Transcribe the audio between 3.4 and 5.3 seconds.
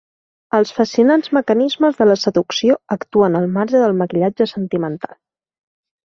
al marge del maquillatge sentimental.